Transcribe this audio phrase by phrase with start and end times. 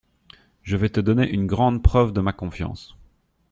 [0.63, 2.97] Je vais te donner une grande preuve de ma confiance…